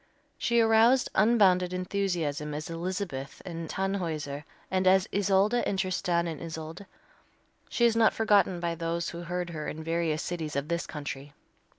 She 0.39 0.59
aroused 0.61 1.11
unbounded 1.13 1.73
enthusiasm 1.73 2.55
as 2.55 2.71
Elizabeth 2.71 3.39
in 3.45 3.67
"Tannhäuser," 3.67 4.45
and 4.71 4.87
as 4.87 5.07
Isolde 5.13 5.61
in 5.67 5.77
"Tristan 5.77 6.25
and 6.25 6.41
Isolde." 6.41 6.87
She 7.69 7.85
is 7.85 7.95
not 7.95 8.11
forgotten 8.15 8.59
by 8.59 8.73
those 8.73 9.09
who 9.11 9.21
heard 9.21 9.51
her 9.51 9.67
in 9.67 9.83
various 9.83 10.23
cities 10.23 10.55
of 10.55 10.69
this 10.69 10.87
country. 10.87 11.33